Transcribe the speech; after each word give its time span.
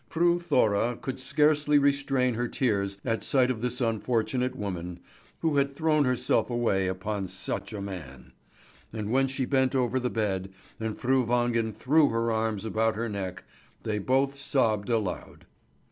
Fru 0.09 0.39
Thora 0.39 0.97
could 0.99 1.19
scarcely 1.19 1.77
restrain 1.77 2.33
her 2.33 2.47
tears 2.47 2.97
at 3.05 3.23
sight 3.23 3.51
of 3.51 3.61
this 3.61 3.79
unfortunate 3.79 4.55
woman, 4.55 4.99
who 5.41 5.57
had 5.57 5.75
thrown 5.75 6.05
herself 6.05 6.49
away 6.49 6.87
upon 6.87 7.27
such 7.27 7.71
a 7.71 7.79
man; 7.83 8.33
and 8.91 9.11
when 9.11 9.27
she 9.27 9.45
bent 9.45 9.75
over 9.75 9.99
the 9.99 10.09
bed, 10.09 10.51
and 10.79 10.97
Fru 10.97 11.23
Wangen 11.23 11.71
threw 11.71 12.09
her 12.09 12.31
arms 12.31 12.65
about 12.65 12.95
her 12.95 13.09
neck, 13.09 13.43
they 13.83 13.99
both 13.99 14.33
sobbed 14.35 14.89
aloud. 14.89 15.45